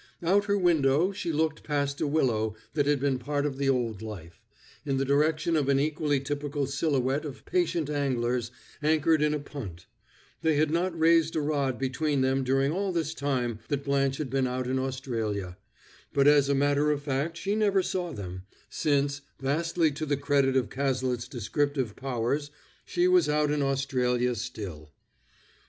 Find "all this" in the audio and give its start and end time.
12.71-13.13